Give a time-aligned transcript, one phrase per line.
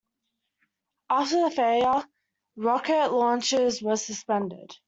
[1.11, 2.03] After the failure,
[2.57, 4.71] Rockot launches were suspended.